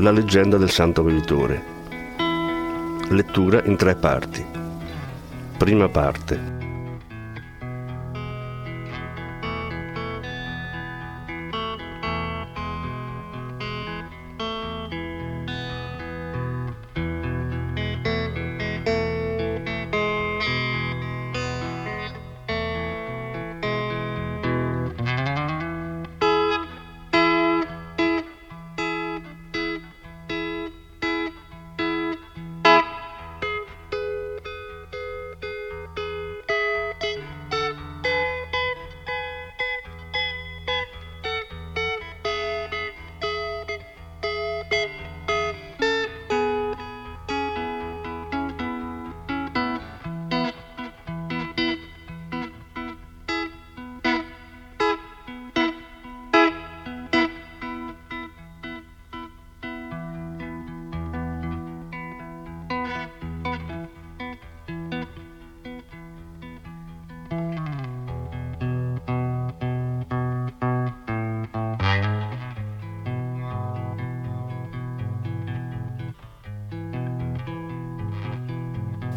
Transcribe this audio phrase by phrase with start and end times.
[0.00, 1.60] La leggenda del Santo Vivitore.
[3.08, 4.46] Lettura in tre parti.
[5.56, 6.57] Prima parte.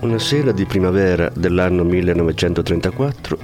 [0.02, 3.38] Una sera di primavera dell'anno 1934,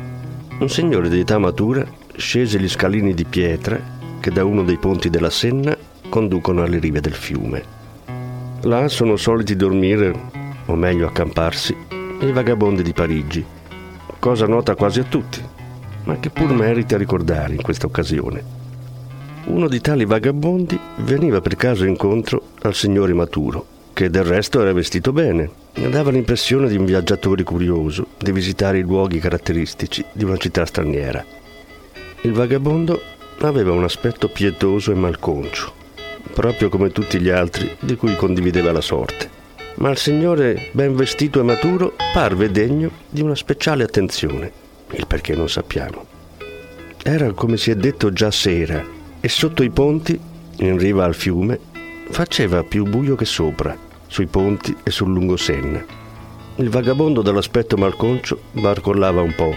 [0.58, 3.80] un signore di età matura scese gli scalini di pietra
[4.20, 5.78] che da uno dei ponti della Senna
[6.10, 7.64] conducono alle rive del fiume.
[8.62, 10.12] Là sono soliti dormire,
[10.66, 11.78] o meglio accamparsi,
[12.22, 13.46] i vagabondi di Parigi,
[14.18, 15.40] cosa nota quasi a tutti,
[16.06, 18.44] ma che pur merita ricordare in questa occasione.
[19.46, 23.64] Uno di tali vagabondi veniva per caso incontro al signore maturo,
[23.94, 28.82] che del resto era vestito bene dava l'impressione di un viaggiatore curioso di visitare i
[28.82, 31.24] luoghi caratteristici di una città straniera.
[32.22, 33.00] Il vagabondo
[33.40, 35.72] aveva un aspetto pietoso e malconcio,
[36.34, 39.30] proprio come tutti gli altri di cui condivideva la sorte.
[39.76, 44.52] Ma il signore ben vestito e maturo parve degno di una speciale attenzione,
[44.92, 46.06] il perché non sappiamo.
[47.04, 48.84] Era come si è detto già sera
[49.20, 50.20] e sotto i ponti,
[50.58, 51.60] in riva al fiume,
[52.10, 55.84] faceva più buio che sopra sui ponti e sul lungo Senna.
[56.56, 59.56] Il vagabondo dall'aspetto malconcio barcollava un po'.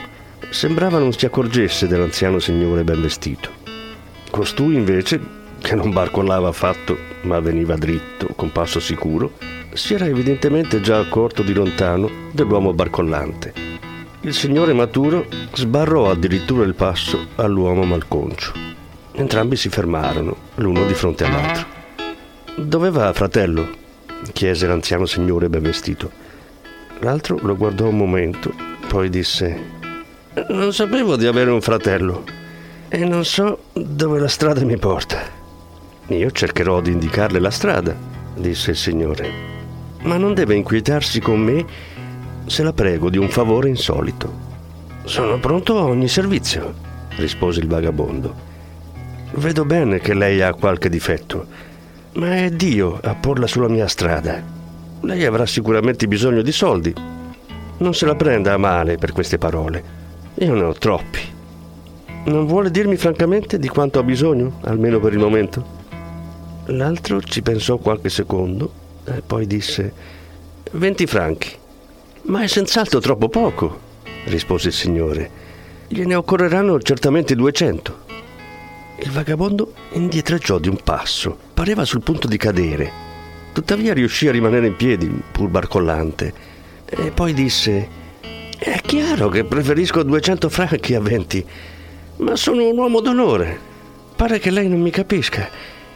[0.51, 3.51] Sembrava non si accorgesse dell'anziano signore ben vestito.
[4.31, 5.21] Costui invece,
[5.59, 9.33] che non barcollava affatto, ma veniva dritto, con passo sicuro,
[9.73, 13.53] si era evidentemente già accorto di lontano dell'uomo barcollante.
[14.23, 18.53] Il signore maturo sbarrò addirittura il passo all'uomo malconcio.
[19.13, 21.67] Entrambi si fermarono, l'uno di fronte all'altro.
[22.57, 23.80] Dove va, fratello?
[24.33, 26.11] Chiese l'anziano signore ben vestito.
[27.01, 28.53] L'altro lo guardò un momento,
[28.89, 29.59] poi disse:
[30.49, 32.25] Non sapevo di avere un fratello
[32.89, 35.23] e non so dove la strada mi porta.
[36.09, 37.97] Io cercherò di indicarle la strada,
[38.37, 39.31] disse il signore.
[40.03, 41.65] Ma non deve inquietarsi con me
[42.47, 44.49] se la prego di un favore insolito.
[45.05, 46.75] Sono pronto a ogni servizio,
[47.17, 48.49] rispose il vagabondo.
[49.35, 51.69] Vedo bene che lei ha qualche difetto
[52.15, 54.43] ma è Dio a porla sulla mia strada.
[55.03, 56.93] Lei avrà sicuramente bisogno di soldi.
[57.79, 59.83] Non se la prenda a male per queste parole.
[60.35, 61.21] Io ne ho troppi.
[62.25, 65.79] Non vuole dirmi francamente di quanto ha bisogno, almeno per il momento?
[66.67, 68.71] L'altro ci pensò qualche secondo
[69.07, 69.93] e poi disse:
[70.73, 71.57] 20 franchi.
[72.23, 73.81] Ma è senz'altro troppo poco,
[74.27, 75.31] rispose il signore.
[75.89, 78.10] Gliene occorreranno certamente 200.
[79.03, 82.93] Il vagabondo indietreggiò di un passo, pareva sul punto di cadere.
[83.53, 86.33] Tuttavia riuscì a rimanere in piedi, pur barcollante.
[86.85, 87.89] E poi disse:
[88.59, 91.47] È chiaro che preferisco 200 franchi a 20,
[92.17, 93.59] ma sono un uomo d'onore.
[94.15, 95.49] Pare che lei non mi capisca.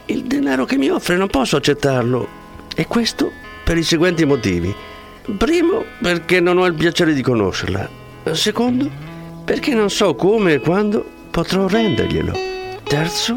[0.07, 2.27] Il denaro che mi offre non posso accettarlo.
[2.75, 3.31] E questo
[3.65, 4.75] per i seguenti motivi.
[5.37, 7.87] Primo, perché non ho il piacere di conoscerla.
[8.33, 8.91] Secondo,
[9.45, 12.54] perché non so come e quando potrò renderglielo.
[12.85, 13.37] Terzo,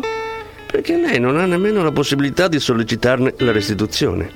[0.69, 4.29] perché lei non ha nemmeno la possibilità di sollecitarne la restituzione.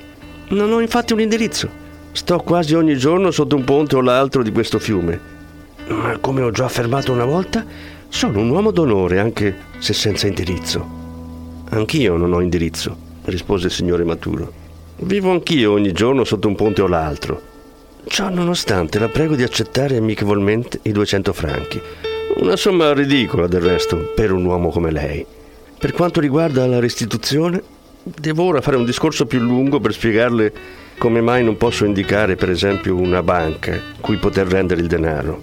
[0.50, 1.70] Non ho infatti un indirizzo.
[2.14, 5.20] Sto quasi ogni giorno sotto un ponte o l'altro di questo fiume.
[5.88, 7.66] Ma come ho già affermato una volta,
[8.08, 11.00] sono un uomo d'onore anche se senza indirizzo.
[11.70, 14.52] Anch'io non ho indirizzo, rispose il signore Maturo.
[14.98, 17.50] Vivo anch'io ogni giorno sotto un ponte o l'altro.
[18.06, 21.82] Ciò nonostante la prego di accettare amichevolmente i 200 franchi.
[22.38, 25.26] Una somma ridicola del resto per un uomo come lei.
[25.78, 27.62] Per quanto riguarda la restituzione,
[28.04, 30.54] devo ora fare un discorso più lungo per spiegarle
[30.98, 35.42] come mai non posso indicare per esempio una banca cui poter rendere il denaro.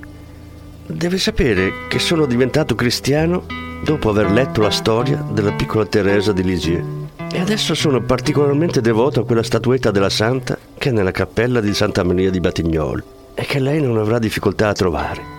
[0.87, 3.45] Deve sapere che sono diventato cristiano
[3.85, 6.85] dopo aver letto la storia della piccola Teresa di Lisieux.
[7.31, 11.75] E adesso sono particolarmente devoto a quella statuetta della Santa che è nella cappella di
[11.75, 13.05] Santa Maria di Batignolles
[13.35, 15.38] e che lei non avrà difficoltà a trovare.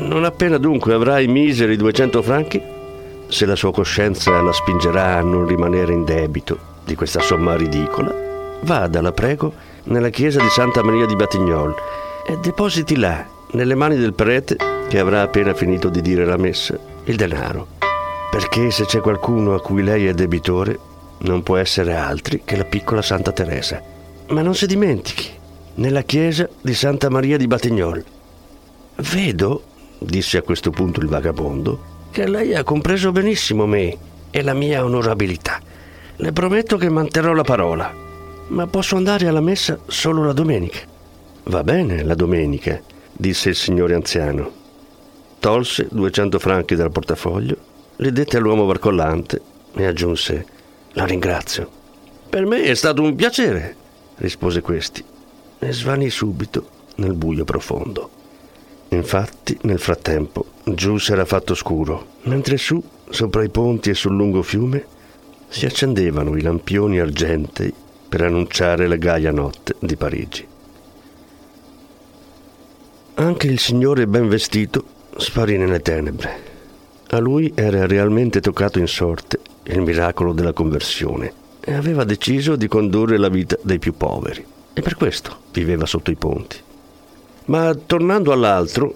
[0.00, 2.62] Non appena dunque avrà i miseri 200 franchi,
[3.26, 8.14] se la sua coscienza la spingerà a non rimanere in debito di questa somma ridicola,
[8.60, 9.52] vada, la prego,
[9.84, 11.76] nella chiesa di Santa Maria di Batignolles
[12.26, 14.56] e depositi là, nelle mani del prete
[14.88, 17.66] che avrà appena finito di dire la messa, il denaro.
[18.30, 20.78] Perché se c'è qualcuno a cui lei è debitore,
[21.18, 23.82] non può essere altri che la piccola Santa Teresa.
[24.28, 25.28] Ma non si dimentichi,
[25.74, 28.04] nella chiesa di Santa Maria di Batignolles.
[28.96, 29.62] Vedo,
[29.98, 33.96] disse a questo punto il vagabondo, che lei ha compreso benissimo me
[34.30, 35.60] e la mia onorabilità.
[36.16, 37.94] Le prometto che manterrò la parola,
[38.48, 40.80] ma posso andare alla messa solo la domenica.
[41.44, 42.80] Va bene, la domenica,
[43.12, 44.50] disse il signore anziano.
[45.38, 47.56] Tolse 200 franchi dal portafoglio,
[47.96, 49.40] li dette all'uomo barcollante
[49.74, 50.46] e aggiunse
[50.92, 51.70] la ringrazio.
[52.28, 53.76] Per me è stato un piacere,
[54.16, 55.04] rispose questi,
[55.58, 58.10] e svanì subito nel buio profondo.
[58.90, 64.14] Infatti, nel frattempo, giù si era fatto scuro, mentre su, sopra i ponti e sul
[64.14, 64.84] lungo fiume,
[65.48, 67.72] si accendevano i lampioni argentei
[68.08, 70.46] per annunciare la gaia notte di Parigi.
[73.14, 74.84] Anche il signore ben vestito
[75.16, 76.46] sparì nelle tenebre.
[77.08, 82.68] A lui era realmente toccato in sorte il miracolo della conversione e aveva deciso di
[82.68, 86.56] condurre la vita dei più poveri e per questo viveva sotto i ponti.
[87.48, 88.94] Ma tornando all'altro,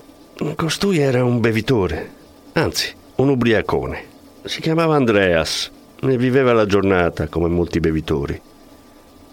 [0.56, 2.10] costui era un bevitore,
[2.52, 4.04] anzi un ubriacone.
[4.44, 8.38] Si chiamava Andreas e viveva la giornata come molti bevitori.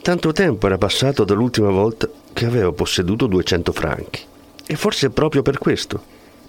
[0.01, 4.21] Tanto tempo era passato dall'ultima volta che aveva posseduto 200 franchi.
[4.65, 6.01] E forse proprio per questo,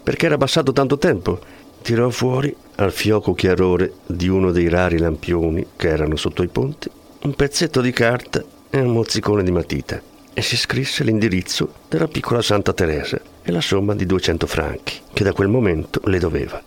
[0.05, 1.41] perché era passato tanto tempo
[1.83, 6.89] tirò fuori, al fioco chiarore di uno dei rari lampioni che erano sotto i ponti,
[7.23, 12.43] un pezzetto di carta e un mozzicone di matita e si scrisse l'indirizzo della piccola
[12.43, 16.63] Santa Teresa e la somma di 200 franchi che da quel momento le doveva.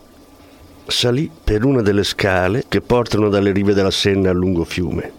[0.86, 5.12] Salì per una delle scale che portano dalle rive della Senna al lungo fiume.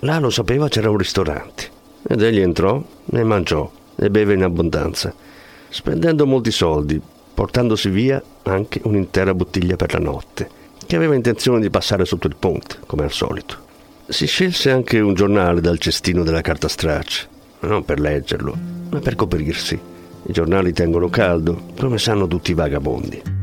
[0.00, 1.70] Là lo sapeva c'era un ristorante
[2.08, 5.14] ed egli entrò e mangiò e beve in abbondanza,
[5.68, 7.00] spendendo molti soldi
[7.34, 10.48] portandosi via anche un'intera bottiglia per la notte,
[10.86, 13.58] che aveva intenzione di passare sotto il ponte, come al solito.
[14.06, 17.26] Si scelse anche un giornale dal cestino della carta straccia,
[17.68, 18.54] non per leggerlo,
[18.90, 19.78] ma per coprirsi.
[20.24, 23.41] I giornali tengono caldo, come sanno tutti i vagabondi.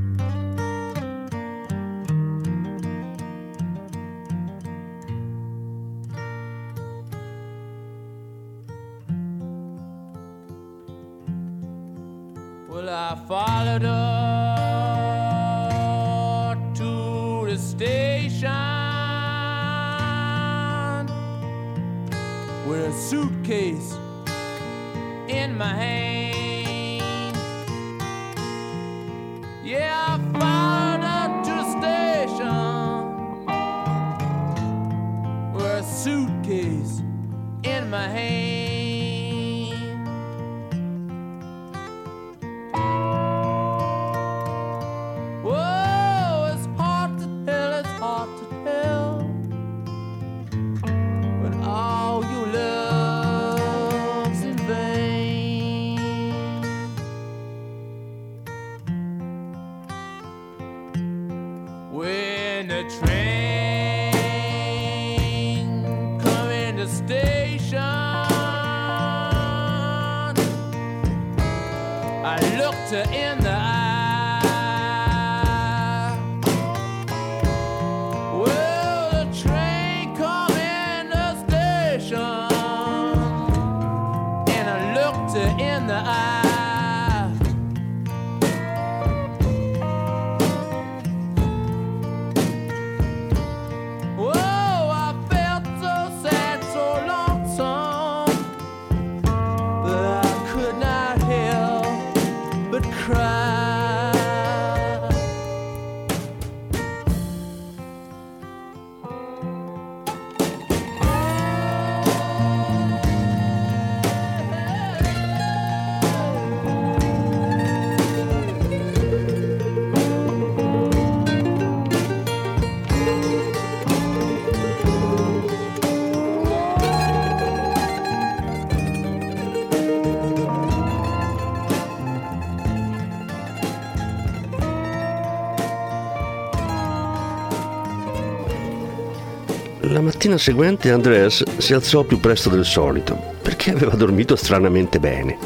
[140.19, 145.37] Mattina seguente Andreas si alzò più presto del solito perché aveva dormito stranamente bene.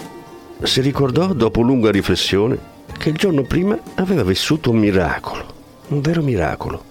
[0.63, 2.57] Si ricordò, dopo lunga riflessione,
[2.97, 5.45] che il giorno prima aveva vissuto un miracolo,
[5.89, 6.83] un vero miracolo.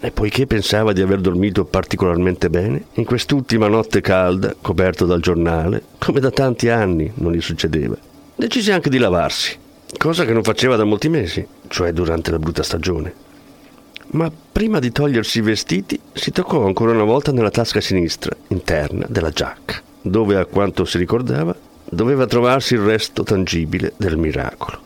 [0.00, 5.84] E poiché pensava di aver dormito particolarmente bene, in quest'ultima notte calda, coperto dal giornale,
[5.96, 7.96] come da tanti anni non gli succedeva,
[8.34, 9.56] decise anche di lavarsi,
[9.96, 13.28] cosa che non faceva da molti mesi, cioè durante la brutta stagione.
[14.12, 19.06] Ma prima di togliersi i vestiti, si toccò ancora una volta nella tasca sinistra, interna,
[19.08, 24.80] della giacca, dove, a quanto si ricordava, doveva trovarsi il resto tangibile del miracolo.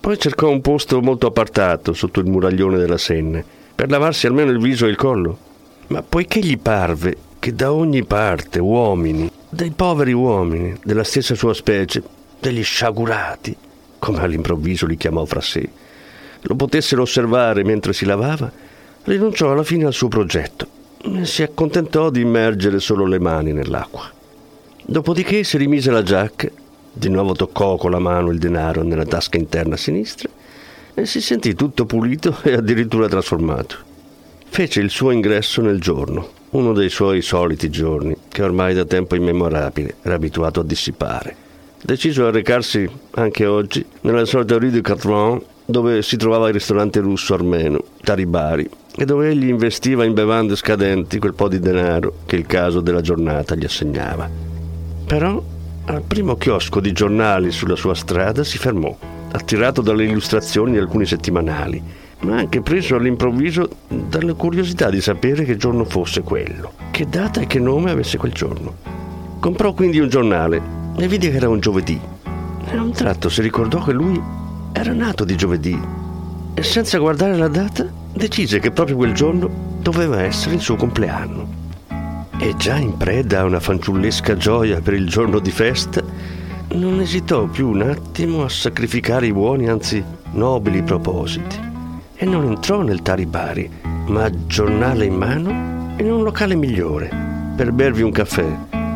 [0.00, 4.58] Poi cercò un posto molto appartato sotto il muraglione della Senne, per lavarsi almeno il
[4.58, 5.38] viso e il collo.
[5.88, 11.52] Ma poiché gli parve che da ogni parte uomini, dei poveri uomini della stessa sua
[11.52, 12.02] specie,
[12.40, 13.54] degli sciagurati,
[13.98, 15.68] come all'improvviso li chiamò fra sé,
[16.42, 18.50] lo potessero osservare mentre si lavava,
[19.04, 20.66] rinunciò alla fine al suo progetto
[21.02, 24.10] e si accontentò di immergere solo le mani nell'acqua.
[24.84, 26.48] Dopodiché si rimise la giacca,
[26.92, 30.28] di nuovo toccò con la mano il denaro nella tasca interna sinistra
[30.94, 33.90] e si sentì tutto pulito e addirittura trasformato.
[34.48, 39.14] Fece il suo ingresso nel giorno, uno dei suoi soliti giorni, che ormai da tempo
[39.14, 41.36] immemorabile era abituato a dissipare.
[41.84, 47.00] Deciso a recarsi anche oggi nella solita rue de Catron, dove si trovava il ristorante
[47.00, 52.36] russo armeno, Taribari, e dove egli investiva in bevande scadenti quel po' di denaro che
[52.36, 54.30] il caso della giornata gli assegnava.
[55.06, 55.42] Però
[55.86, 58.96] al primo chiosco di giornali sulla sua strada si fermò
[59.32, 61.82] attirato dalle illustrazioni di alcuni settimanali,
[62.20, 67.48] ma anche preso all'improvviso dalla curiosità di sapere che giorno fosse quello, che data e
[67.48, 68.76] che nome avesse quel giorno.
[69.40, 72.00] Comprò quindi un giornale e vide che era un giovedì.
[72.64, 74.20] E a un tratto si ricordò che lui
[74.72, 75.78] era nato di giovedì
[76.54, 79.48] e senza guardare la data decise che proprio quel giorno
[79.80, 81.60] doveva essere il suo compleanno.
[82.38, 86.02] E già in preda a una fanciullesca gioia per il giorno di festa,
[86.74, 91.56] non esitò più un attimo a sacrificare i buoni, anzi nobili propositi,
[92.14, 93.70] e non entrò nel Taribari,
[94.06, 95.50] ma giornale in mano,
[95.98, 97.10] in un locale migliore,
[97.56, 98.46] per bervi un caffè,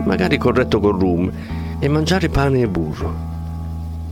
[0.04, 1.30] magari corretto col rum,
[1.78, 3.14] e mangiare pane e burro.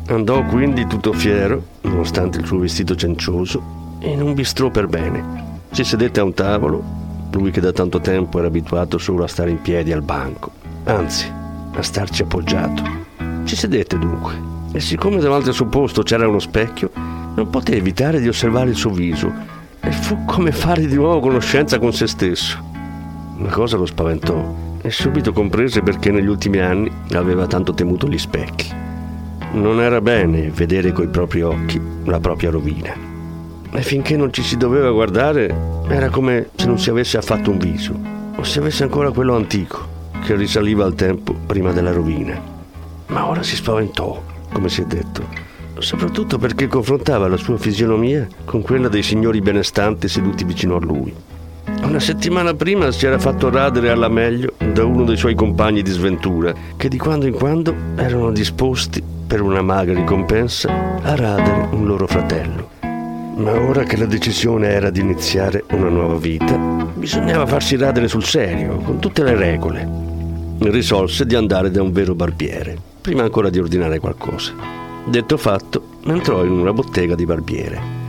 [0.09, 5.61] Andò quindi tutto fiero, nonostante il suo vestito cencioso, in un bistrò per bene.
[5.71, 6.83] Si sedette a un tavolo,
[7.33, 10.51] lui che da tanto tempo era abituato solo a stare in piedi al banco,
[10.85, 11.31] anzi,
[11.73, 12.83] a starci appoggiato.
[13.45, 16.91] Ci sedette dunque e siccome davanti al suo posto c'era uno specchio,
[17.35, 19.33] non poté evitare di osservare il suo viso
[19.81, 22.59] e fu come fare di nuovo conoscenza con se stesso.
[23.39, 28.19] Una cosa lo spaventò e subito comprese perché negli ultimi anni aveva tanto temuto gli
[28.19, 28.71] specchi.
[29.53, 32.95] Non era bene vedere coi propri occhi la propria rovina.
[33.73, 35.55] E finché non ci si doveva guardare,
[35.89, 37.99] era come se non si avesse affatto un viso,
[38.37, 39.89] o se avesse ancora quello antico,
[40.23, 42.53] che risaliva al tempo prima della rovina
[43.15, 44.23] ma ora si spaventò,
[44.53, 45.25] come si è detto,
[45.79, 51.15] soprattutto perché confrontava la sua fisionomia con quella dei signori benestanti seduti vicino a lui.
[51.85, 55.91] Una settimana prima si era fatto radere alla meglio da uno dei suoi compagni di
[55.91, 61.87] sventura, che di quando in quando erano disposti, per una magra ricompensa, a radere un
[61.87, 62.71] loro fratello.
[63.37, 66.57] Ma ora che la decisione era di iniziare una nuova vita,
[66.95, 69.89] bisognava farsi radere sul serio, con tutte le regole.
[70.59, 74.55] Risolse di andare da un vero barbiere prima ancora di ordinare qualcosa.
[75.05, 78.04] Detto fatto, entrò in una bottega di barbiere.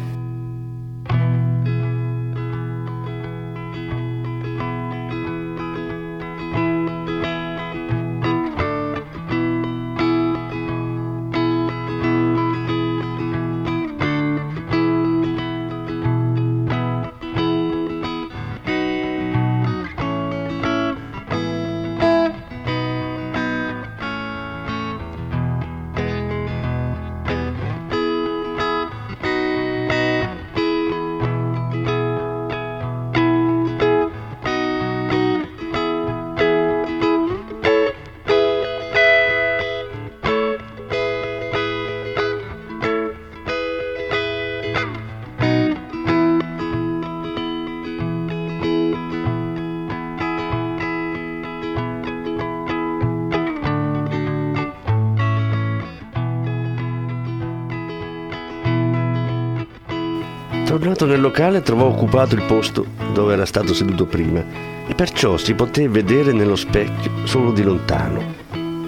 [60.75, 64.43] Tornato nel locale trovò occupato il posto dove era stato seduto prima
[64.85, 68.21] e perciò si poté vedere nello specchio solo di lontano,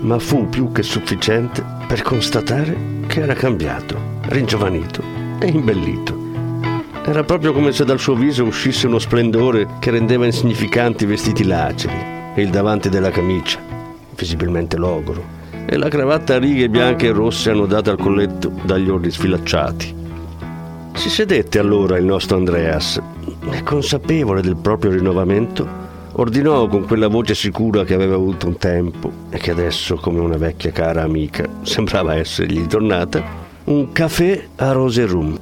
[0.02, 2.76] ma fu più che sufficiente per constatare
[3.08, 5.02] che era cambiato, ringiovanito
[5.40, 6.14] e imbellito.
[7.06, 11.46] Era proprio come se dal suo viso uscisse uno splendore che rendeva insignificanti i vestiti
[11.46, 11.96] laceri
[12.36, 13.60] e il davanti della camicia,
[14.14, 15.24] visibilmente logoro,
[15.66, 19.97] e la cravatta a righe bianche e rosse annodata al colletto dagli orli sfilacciati.
[20.98, 23.00] Si sedette allora il nostro Andreas
[23.52, 25.66] e consapevole del proprio rinnovamento,
[26.14, 30.38] ordinò con quella voce sicura che aveva avuto un tempo e che adesso, come una
[30.38, 33.24] vecchia cara amica, sembrava essergli tornata,
[33.66, 35.38] un caffè a rose rum.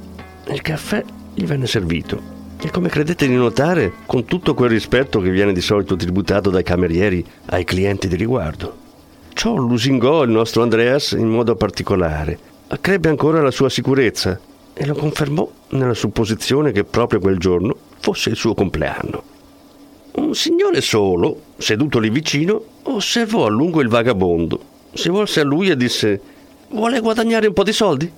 [0.48, 2.20] Il caffè gli venne servito
[2.62, 6.62] e come credete di notare, con tutto quel rispetto che viene di solito tributato dai
[6.62, 8.76] camerieri ai clienti di riguardo.
[9.32, 12.38] Ciò lusingò il nostro Andreas in modo particolare.
[12.68, 14.38] Accrebbe ancora la sua sicurezza
[14.78, 19.22] e lo confermò nella supposizione che proprio quel giorno fosse il suo compleanno.
[20.16, 24.60] Un signore solo, seduto lì vicino, osservò a lungo il vagabondo.
[24.92, 26.20] Si volse a lui e disse:
[26.68, 28.10] Vuole guadagnare un po' di soldi?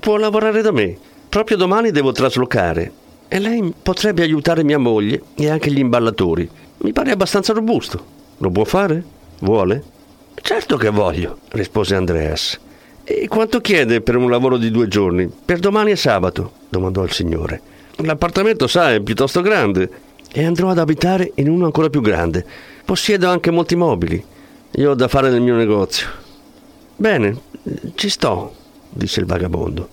[0.00, 0.96] Può lavorare da me.
[1.28, 2.92] Proprio domani devo traslocare
[3.28, 6.48] e lei potrebbe aiutare mia moglie e anche gli imballatori.
[6.78, 8.04] Mi pare abbastanza robusto.
[8.38, 9.04] Lo può fare?
[9.40, 9.82] Vuole?
[10.34, 12.58] Certo che voglio, rispose Andreas.
[13.08, 15.30] E quanto chiede per un lavoro di due giorni?
[15.44, 16.54] Per domani e sabato?
[16.68, 17.60] domandò il signore.
[17.98, 19.88] L'appartamento, sa, è piuttosto grande
[20.32, 22.44] e andrò ad abitare in uno ancora più grande.
[22.84, 24.20] Possiedo anche molti mobili.
[24.72, 26.08] Io ho da fare nel mio negozio.
[26.96, 27.42] Bene,
[27.94, 28.52] ci sto,
[28.88, 29.88] disse il vagabondo.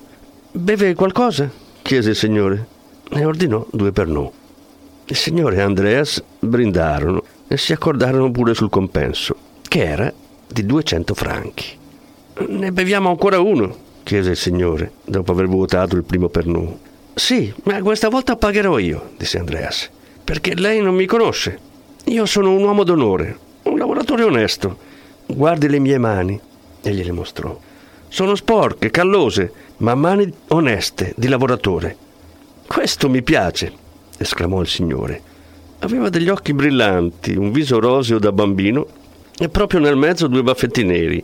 [0.52, 1.48] Beve qualcosa?
[1.84, 2.66] chiese il signore
[3.12, 4.32] e ordinò due pernod.
[5.06, 9.36] Il signore e Andreas brindarono e si accordarono pure sul compenso,
[9.68, 10.12] che era
[10.48, 11.82] di 200 franchi.
[12.48, 13.92] Ne beviamo ancora uno?
[14.04, 16.78] chiese il signore, dopo aver votato il primo pernod.
[17.14, 19.90] Sì, ma questa volta pagherò io, disse Andreas,
[20.24, 21.60] perché lei non mi conosce.
[22.06, 24.78] Io sono un uomo d'onore, un lavoratore onesto.
[25.26, 26.40] Guardi le mie mani,
[26.82, 27.58] e gliele mostrò.
[28.10, 31.96] Sono sporche, callose, ma mani oneste, di lavoratore.
[32.68, 33.72] Questo mi piace,
[34.18, 35.22] esclamò il signore.
[35.80, 38.88] Aveva degli occhi brillanti, un viso roseo da bambino
[39.38, 41.24] e proprio nel mezzo due baffetti neri.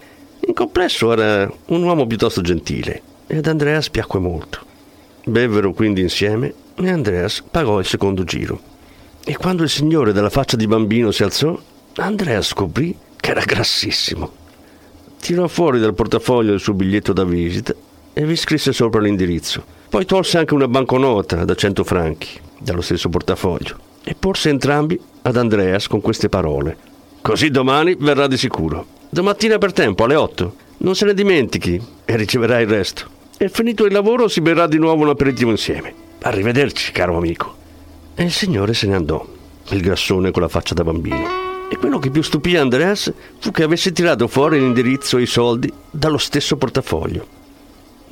[0.50, 4.60] In complesso era un uomo piuttosto gentile ed Andreas piacque molto.
[5.24, 8.60] Bevvero quindi insieme e Andreas pagò il secondo giro.
[9.24, 11.56] E quando il signore dalla faccia di bambino si alzò,
[11.98, 14.32] Andreas scoprì che era grassissimo.
[15.22, 17.76] Tirò fuori dal portafoglio il suo biglietto da visita
[18.12, 19.64] e vi scrisse sopra l'indirizzo.
[19.88, 25.38] Poi tolse anche una banconota da 100 franchi dallo stesso portafoglio e porse entrambi ad
[25.38, 26.76] Andreas con queste parole.
[27.22, 28.98] Così domani verrà di sicuro.
[29.12, 30.56] Domattina per tempo, alle 8.
[30.78, 33.08] Non se ne dimentichi e riceverà il resto.
[33.40, 35.92] E finito il lavoro si berrà di nuovo un aperitivo insieme.
[36.22, 37.56] Arrivederci, caro amico.
[38.14, 39.26] E il signore se ne andò,
[39.70, 41.26] il grassone con la faccia da bambino.
[41.72, 45.74] E quello che più stupì Andreas fu che avesse tirato fuori l'indirizzo e i soldi
[45.90, 47.26] dallo stesso portafoglio.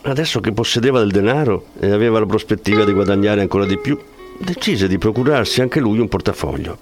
[0.01, 3.99] Adesso che possedeva del denaro e aveva la prospettiva di guadagnare ancora di più,
[4.39, 6.77] decise di procurarsi anche lui un portafoglio.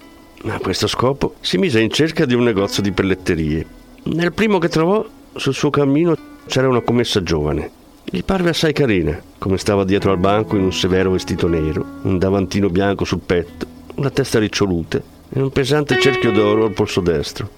[0.46, 3.84] A questo scopo si mise in cerca di un negozio di pelletterie.
[4.08, 6.16] Nel primo che trovò, sul suo cammino
[6.46, 7.70] c'era una commessa giovane.
[8.04, 12.16] Gli parve assai carina, come stava dietro al banco in un severo vestito nero, un
[12.16, 13.66] davantino bianco sul petto,
[13.96, 17.50] una testa riccioluta e un pesante cerchio d'oro al polso destro.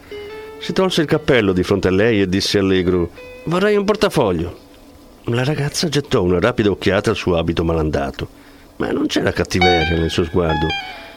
[0.59, 3.11] Si tolse il cappello di fronte a lei e disse allegro:
[3.45, 4.57] Vorrei un portafoglio.
[5.25, 8.27] La ragazza gettò una rapida occhiata al suo abito malandato,
[8.77, 10.67] ma non c'era cattiveria nel suo sguardo.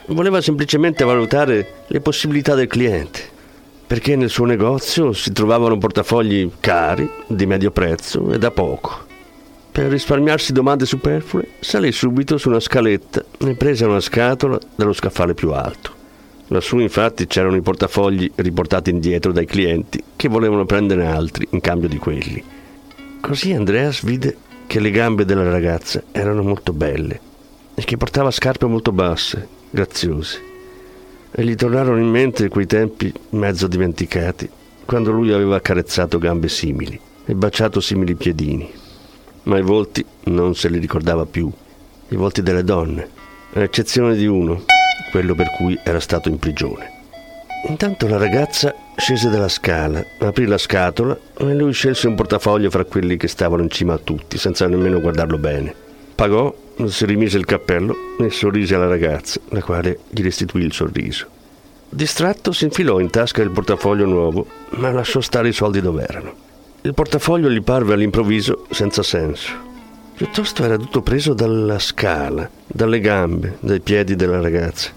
[0.07, 3.39] Voleva semplicemente valutare le possibilità del cliente,
[3.91, 9.05] perché nel suo negozio si trovavano portafogli cari, di medio prezzo e da poco.
[9.69, 15.33] Per risparmiarsi domande superflue, salì subito su una scaletta e prese una scatola dallo scaffale
[15.33, 15.91] più alto.
[16.47, 21.89] Lassù infatti c'erano i portafogli riportati indietro dai clienti che volevano prenderne altri in cambio
[21.89, 22.41] di quelli.
[23.19, 27.19] Così Andreas vide che le gambe della ragazza erano molto belle
[27.75, 30.50] e che portava scarpe molto basse, graziose.
[31.33, 34.49] E gli tornarono in mente quei tempi mezzo dimenticati,
[34.85, 38.69] quando lui aveva accarezzato gambe simili e baciato simili piedini.
[39.43, 41.49] Ma i volti non se li ricordava più,
[42.09, 43.07] i volti delle donne,
[43.53, 44.65] a eccezione di uno,
[45.11, 46.99] quello per cui era stato in prigione.
[47.67, 52.85] Intanto la ragazza scese dalla scala, aprì la scatola e lui scelse un portafoglio fra
[52.85, 55.73] quelli che stavano in cima a tutti, senza nemmeno guardarlo bene.
[56.15, 56.53] Pagò,
[56.89, 61.27] si rimise il cappello e sorrise alla ragazza, la quale gli restituì il sorriso.
[61.89, 64.45] Distratto si infilò in tasca il portafoglio nuovo,
[64.77, 66.33] ma lasciò stare i soldi dove erano.
[66.83, 69.51] Il portafoglio gli parve all'improvviso senza senso.
[70.15, 74.89] Piuttosto era tutto preso dalla scala, dalle gambe, dai piedi della ragazza.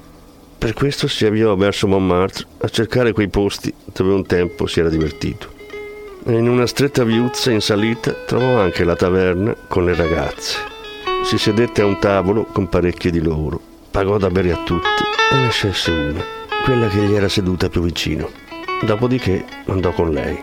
[0.57, 4.89] Per questo si avviò verso Montmartre a cercare quei posti dove un tempo si era
[4.89, 5.53] divertito.
[6.25, 10.74] E in una stretta viuzza in salita trovò anche la taverna con le ragazze.
[11.25, 13.59] Si sedette a un tavolo con parecchie di loro,
[13.91, 16.23] pagò da bere a tutti e ne scelse una,
[16.65, 18.29] quella che gli era seduta più vicino.
[18.83, 20.39] Dopodiché andò con lei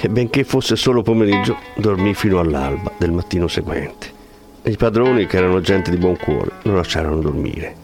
[0.00, 4.20] e benché fosse solo pomeriggio, dormì fino all'alba del mattino seguente.
[4.64, 7.81] I padroni, che erano gente di buon cuore, lo lasciarono dormire.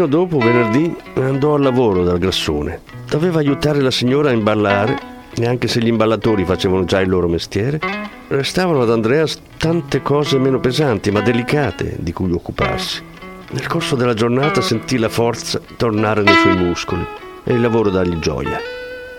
[0.00, 2.80] Mattino dopo, venerdì, andò al lavoro dal grassone.
[3.08, 4.98] Doveva aiutare la signora a imballare
[5.34, 7.80] e anche se gli imballatori facevano già il loro mestiere,
[8.28, 13.02] restavano ad Andreas tante cose meno pesanti ma delicate di cui occuparsi.
[13.50, 17.04] Nel corso della giornata sentì la forza tornare nei suoi muscoli
[17.42, 18.60] e il lavoro dargli gioia.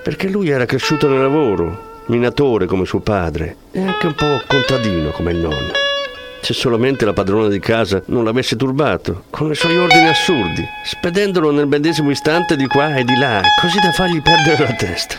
[0.03, 5.11] Perché lui era cresciuto nel lavoro, minatore come suo padre e anche un po' contadino
[5.11, 5.80] come il nonno
[6.41, 11.51] se solamente la padrona di casa non l'avesse turbato, con i suoi ordini assurdi, spedendolo
[11.51, 15.15] nel medesimo istante di qua e di là, così da fargli perdere la testa.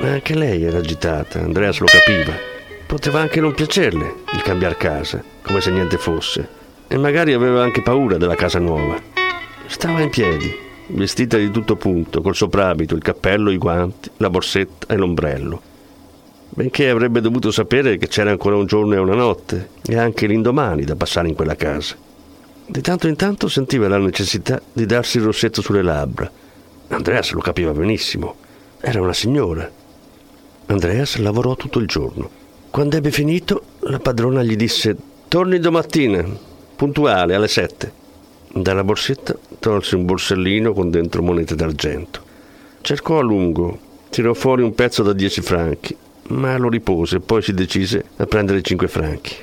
[0.00, 2.34] Ma anche lei era agitata, Andreas lo capiva.
[2.86, 6.48] Poteva anche non piacerle il cambiare casa, come se niente fosse,
[6.88, 9.00] e magari aveva anche paura della casa nuova.
[9.66, 10.52] Stava in piedi,
[10.88, 15.70] vestita di tutto punto, col soprabito, il cappello, i guanti, la borsetta e l'ombrello
[16.54, 20.84] benché avrebbe dovuto sapere che c'era ancora un giorno e una notte, e anche l'indomani
[20.84, 21.96] da passare in quella casa.
[22.66, 26.30] Di tanto in tanto sentiva la necessità di darsi il rossetto sulle labbra.
[26.88, 28.36] Andreas lo capiva benissimo.
[28.80, 29.70] Era una signora.
[30.66, 32.28] Andreas lavorò tutto il giorno.
[32.70, 34.96] Quando ebbe finito, la padrona gli disse:
[35.28, 36.24] Torni domattina,
[36.76, 38.00] puntuale, alle sette.
[38.54, 42.20] Dalla borsetta tolse un borsellino con dentro monete d'argento.
[42.82, 43.78] Cercò a lungo,
[44.10, 45.96] tirò fuori un pezzo da dieci franchi
[46.28, 49.34] ma lo ripose e poi si decise a prendere cinque franchi.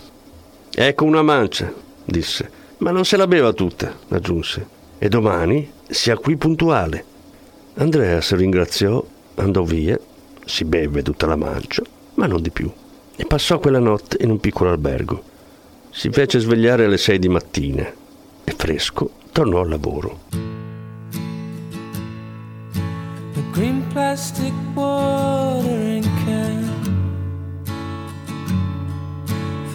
[0.74, 1.74] Ecco una mancia,
[2.06, 7.04] disse, ma non se la beva tutta, aggiunse, e domani sia qui puntuale.
[7.76, 9.04] Andreas ringraziò,
[9.36, 10.00] andò via,
[10.46, 11.84] si beve tutta la mancia,
[12.15, 12.72] ma non di più,
[13.15, 15.24] e passò quella notte in un piccolo albergo.
[15.89, 17.92] Si fece svegliare alle sei di mattina
[18.44, 20.20] e fresco tornò al lavoro.
[23.52, 25.79] Green plastic watering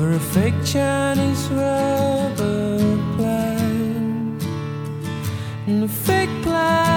[0.04, 2.78] for a fake Chinese rubber
[3.16, 4.42] plant
[5.66, 6.93] and a fake plastic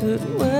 [0.00, 0.59] that way.